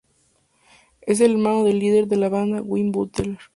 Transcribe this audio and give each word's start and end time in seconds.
Es 1.01 1.19
el 1.21 1.33
hermano 1.33 1.63
del 1.63 1.77
líder 1.77 2.07
de 2.07 2.17
la 2.17 2.27
banda, 2.29 2.63
Win 2.63 2.91
Butler. 2.91 3.37